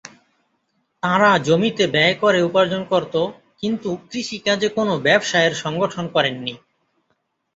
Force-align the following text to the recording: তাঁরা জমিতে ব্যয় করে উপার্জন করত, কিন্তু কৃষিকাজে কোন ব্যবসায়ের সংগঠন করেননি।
তাঁরা 1.03 1.31
জমিতে 1.39 1.85
ব্যয় 1.87 2.15
করে 2.15 2.39
উপার্জন 2.41 2.81
করত, 2.83 3.15
কিন্তু 3.59 3.89
কৃষিকাজে 4.09 4.67
কোন 4.69 4.87
ব্যবসায়ের 5.05 5.53
সংগঠন 5.63 6.05
করেননি। 6.07 6.53